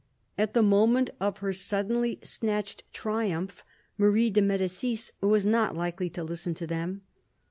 At 0.35 0.55
the 0.55 0.63
moment 0.63 1.11
of 1.19 1.37
her 1.45 1.53
suddenly 1.53 2.19
snatched 2.23 2.91
triumph, 2.91 3.63
Marie 3.99 4.31
de 4.31 4.41
Medicis 4.41 5.11
was 5.21 5.45
not 5.45 5.77
likely 5.77 6.09
to 6.09 6.23
listen 6.23 6.55
to 6.55 6.65
them. 6.65 7.03